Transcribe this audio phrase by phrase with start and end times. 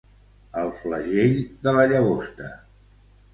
[0.61, 1.35] El flagell
[1.67, 2.49] de la llagosta.